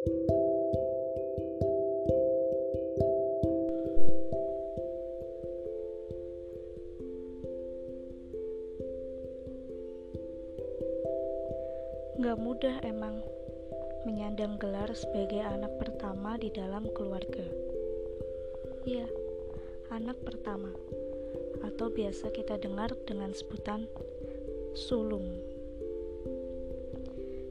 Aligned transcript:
Gak 0.00 0.16
mudah 12.40 12.80
emang 12.80 13.20
menyandang 14.08 14.56
gelar 14.56 14.88
sebagai 14.96 15.44
anak 15.44 15.76
pertama 15.76 16.40
di 16.40 16.48
dalam 16.48 16.88
keluarga. 16.96 17.44
Iya, 18.88 19.04
anak 19.92 20.16
pertama, 20.24 20.72
atau 21.60 21.92
biasa 21.92 22.32
kita 22.32 22.56
dengar 22.56 22.96
dengan 23.04 23.36
sebutan 23.36 23.84
sulung. 24.72 25.36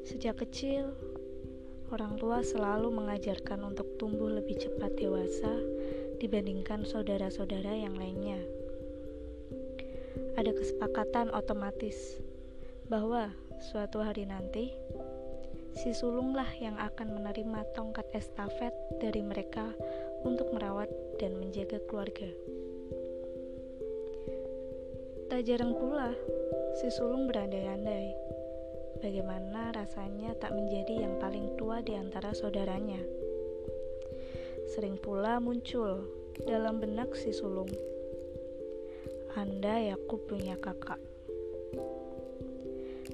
Sejak 0.02 0.42
kecil, 0.42 0.98
orang 1.90 2.21
tua 2.21 2.46
selalu 2.46 2.94
mengajarkan 2.94 3.66
untuk 3.66 3.98
tumbuh 3.98 4.29
lebih 4.29 4.61
cepat 4.61 4.93
dewasa 4.93 5.50
dibandingkan 6.21 6.86
saudara-saudara 6.86 7.74
yang 7.74 7.98
lainnya. 7.98 8.38
Ada 10.38 10.54
kesepakatan 10.54 11.34
otomatis 11.34 12.21
bahwa 12.86 13.34
suatu 13.57 14.06
hari 14.06 14.29
nanti 14.29 14.70
si 15.74 15.89
sulunglah 15.98 16.48
yang 16.62 16.78
akan 16.78 17.20
menerima 17.21 17.65
tongkat 17.74 18.06
estafet 18.14 18.74
dari 19.01 19.26
mereka 19.26 19.74
untuk 20.21 20.54
merawat 20.54 20.90
dan 21.18 21.37
menjaga 21.42 21.82
keluarga. 21.90 22.29
Tak 25.29 25.42
jarang 25.46 25.74
pula 25.74 26.14
si 26.78 26.90
sulung 26.93 27.26
berandai-andai 27.29 28.29
bagaimana 29.00 29.71
rasanya 29.71 30.36
tak 30.36 30.52
menjadi 30.52 31.07
yang 31.07 31.16
paling 31.24 31.56
tua 31.56 31.80
di 31.80 31.96
antara 31.96 32.36
saudaranya. 32.36 33.00
Sering 34.76 35.00
pula 35.00 35.40
muncul 35.40 36.04
dalam 36.44 36.84
benak 36.84 37.16
si 37.16 37.32
sulung. 37.32 37.72
Andai 39.40 39.96
aku 39.96 40.20
punya 40.28 40.60
kakak. 40.60 41.00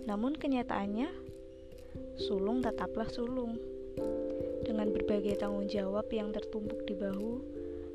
Namun 0.10 0.38
kenyataannya, 0.38 1.10
sulung 2.18 2.66
tetaplah 2.66 3.10
sulung. 3.10 3.58
Dengan 4.66 4.90
berbagai 4.90 5.40
tanggung 5.40 5.70
jawab 5.70 6.10
yang 6.10 6.34
tertumpuk 6.34 6.84
di 6.90 6.98
bahu 6.98 7.42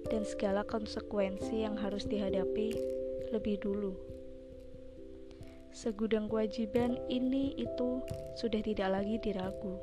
dan 0.07 0.23
segala 0.23 0.63
konsekuensi 0.63 1.67
yang 1.67 1.75
harus 1.75 2.07
dihadapi 2.07 2.75
lebih 3.35 3.59
dulu. 3.63 4.10
Segudang 5.71 6.27
kewajiban 6.27 6.99
ini 7.07 7.55
itu 7.55 8.03
sudah 8.35 8.59
tidak 8.59 8.91
lagi 8.91 9.23
diragu. 9.23 9.79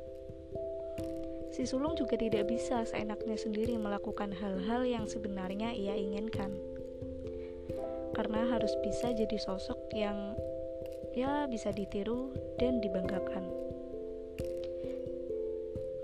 Si 1.48 1.64
sulung 1.64 1.96
juga 1.96 2.20
tidak 2.20 2.44
bisa 2.46 2.84
seenaknya 2.84 3.40
sendiri 3.40 3.80
melakukan 3.80 4.30
hal-hal 4.36 4.84
yang 4.84 5.08
sebenarnya 5.08 5.72
ia 5.72 5.96
inginkan. 5.96 6.52
Karena 8.12 8.52
harus 8.52 8.76
bisa 8.84 9.16
jadi 9.16 9.38
sosok 9.40 9.80
yang 9.96 10.36
ya 11.16 11.48
bisa 11.48 11.72
ditiru 11.72 12.36
dan 12.60 12.84
dibanggakan. 12.84 13.48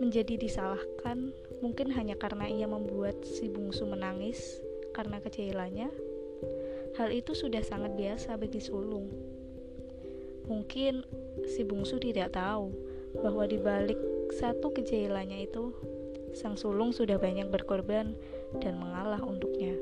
Menjadi 0.00 0.40
disalahkan 0.40 1.30
mungkin 1.60 1.92
hanya 1.92 2.16
karena 2.16 2.48
ia 2.48 2.64
membuat 2.64 3.20
si 3.22 3.52
bungsu 3.52 3.84
menangis 3.84 4.64
karena 4.96 5.20
kecilannya. 5.20 5.92
Hal 6.96 7.10
itu 7.12 7.36
sudah 7.36 7.60
sangat 7.60 7.98
biasa 7.98 8.40
bagi 8.40 8.64
sulung. 8.64 9.33
Mungkin 10.44 11.04
si 11.48 11.64
bungsu 11.64 11.96
tidak 11.96 12.36
tahu 12.36 12.68
bahwa 13.20 13.48
di 13.48 13.56
balik 13.56 13.96
satu 14.34 14.74
kejailannya 14.74 15.48
itu, 15.48 15.72
sang 16.34 16.58
sulung 16.58 16.90
sudah 16.90 17.16
banyak 17.16 17.48
berkorban 17.48 18.12
dan 18.58 18.76
mengalah 18.76 19.22
untuknya. 19.22 19.72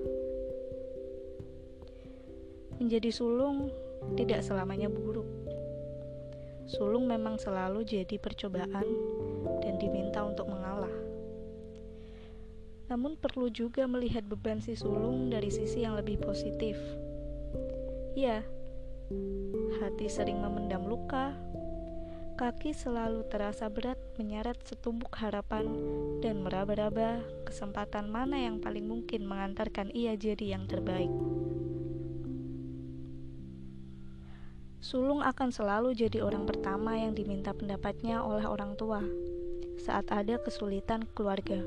Menjadi 2.78 3.10
sulung 3.10 3.73
tidak 4.14 4.45
selamanya 4.45 4.90
buruk. 4.90 5.27
Sulung 6.67 7.11
memang 7.11 7.36
selalu 7.42 7.83
jadi 7.83 8.17
percobaan 8.23 8.86
dan 9.62 9.74
diminta 9.83 10.23
untuk 10.23 10.46
mengalah. 10.46 10.92
Namun 12.92 13.17
perlu 13.17 13.48
juga 13.48 13.89
melihat 13.89 14.27
beban 14.29 14.61
si 14.61 14.77
sulung 14.77 15.33
dari 15.33 15.48
sisi 15.48 15.83
yang 15.83 15.96
lebih 15.96 16.20
positif. 16.20 16.77
Ya, 18.12 18.44
hati 19.83 20.06
sering 20.06 20.39
memendam 20.40 20.86
luka, 20.86 21.36
kaki 22.39 22.74
selalu 22.74 23.23
terasa 23.28 23.70
berat 23.70 24.00
menyeret 24.18 24.58
setumpuk 24.67 25.14
harapan 25.20 25.68
dan 26.24 26.42
meraba-raba 26.42 27.23
kesempatan 27.46 28.11
mana 28.11 28.40
yang 28.40 28.58
paling 28.58 28.89
mungkin 28.89 29.28
mengantarkan 29.28 29.92
ia 29.95 30.17
jadi 30.18 30.58
yang 30.58 30.64
terbaik. 30.67 31.12
Sulung 34.83 35.23
akan 35.23 35.55
selalu 35.55 35.94
jadi 35.94 36.27
orang 36.27 36.42
pertama 36.42 36.98
yang 36.98 37.14
diminta 37.14 37.55
pendapatnya 37.55 38.18
oleh 38.27 38.42
orang 38.42 38.74
tua 38.74 38.98
saat 39.79 40.11
ada 40.11 40.42
kesulitan 40.42 41.06
keluarga. 41.14 41.62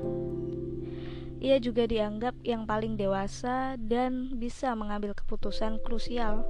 Ia 1.40 1.60
juga 1.60 1.84
dianggap 1.84 2.36
yang 2.44 2.64
paling 2.64 2.96
dewasa 2.96 3.76
dan 3.76 4.36
bisa 4.40 4.72
mengambil 4.72 5.12
keputusan 5.12 5.80
krusial. 5.84 6.44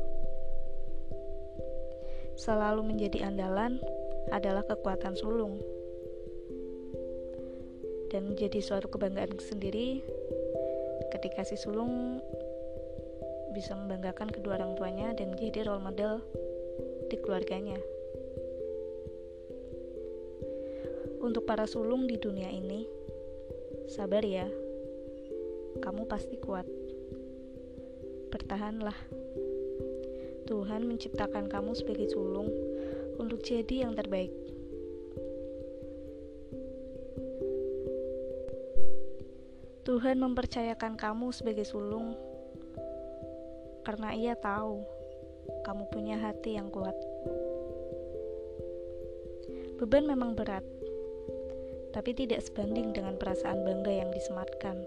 Selalu 2.36 2.84
menjadi 2.84 3.24
andalan 3.24 3.80
adalah 4.28 4.60
kekuatan 4.68 5.16
sulung. 5.16 5.56
Dan 8.12 8.32
menjadi 8.32 8.60
suatu 8.60 8.92
kebanggaan 8.92 9.40
sendiri 9.40 10.04
ketika 11.16 11.42
si 11.48 11.56
sulung 11.56 12.20
bisa 13.56 13.72
membanggakan 13.72 14.28
kedua 14.28 14.60
orang 14.60 14.76
tuanya 14.76 15.16
dan 15.16 15.32
menjadi 15.32 15.64
role 15.64 15.80
model 15.80 16.20
di 17.08 17.16
keluarganya. 17.16 17.80
Untuk 21.24 21.48
para 21.48 21.64
sulung 21.64 22.04
di 22.04 22.20
dunia 22.20 22.52
ini, 22.52 22.84
sabar 23.88 24.22
ya, 24.22 24.46
kamu 25.80 26.04
pasti 26.04 26.36
kuat. 26.36 26.68
Bertahanlah. 28.28 28.94
Tuhan 30.46 30.86
menciptakan 30.86 31.50
kamu 31.50 31.74
sebagai 31.74 32.06
sulung 32.06 32.46
untuk 33.18 33.42
jadi 33.42 33.82
yang 33.82 33.98
terbaik. 33.98 34.30
Tuhan 39.82 40.22
mempercayakan 40.22 40.94
kamu 40.94 41.34
sebagai 41.34 41.66
sulung 41.66 42.14
karena 43.86 44.14
Ia 44.14 44.34
tahu 44.38 44.82
kamu 45.62 45.84
punya 45.90 46.18
hati 46.18 46.58
yang 46.58 46.70
kuat. 46.70 46.94
Beban 49.82 50.06
memang 50.06 50.34
berat, 50.34 50.62
tapi 51.90 52.14
tidak 52.14 52.42
sebanding 52.42 52.94
dengan 52.94 53.18
perasaan 53.18 53.62
bangga 53.66 53.92
yang 53.94 54.10
disematkan. 54.14 54.78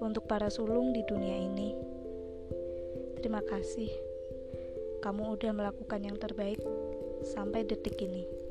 Untuk 0.00 0.28
para 0.28 0.48
sulung 0.52 0.92
di 0.92 1.04
dunia 1.04 1.38
ini, 1.44 1.93
terima 3.24 3.40
kasih. 3.40 3.88
Kamu 5.00 5.32
udah 5.40 5.56
melakukan 5.56 6.04
yang 6.04 6.20
terbaik 6.20 6.60
sampai 7.24 7.64
detik 7.64 7.96
ini. 8.04 8.43